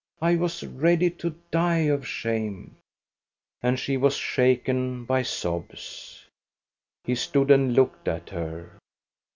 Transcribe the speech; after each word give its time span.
I 0.19 0.35
was 0.35 0.63
ready 0.63 1.11
to 1.11 1.35
die 1.51 1.85
of 1.85 2.07
shame!" 2.07 2.77
And 3.61 3.77
she 3.77 3.97
was 3.97 4.15
shaken 4.15 5.05
by 5.05 5.21
sobs. 5.21 6.25
He 7.03 7.13
stood 7.13 7.51
and 7.51 7.75
looked 7.75 8.07
at 8.07 8.29
her. 8.31 8.79